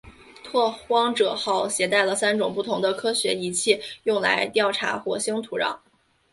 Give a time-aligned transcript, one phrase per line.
[0.43, 5.77] 拓荒者号携带了三种不同的科学仪器用来调查火星土壤。